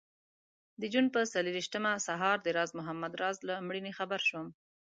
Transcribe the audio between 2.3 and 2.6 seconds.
د